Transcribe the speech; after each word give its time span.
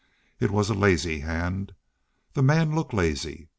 It 0.39 0.49
was 0.49 0.71
a 0.71 0.73
lazy 0.73 1.19
hand. 1.19 1.75
The 2.33 2.41
man 2.41 2.73
looked 2.73 2.91
lazy. 2.91 3.49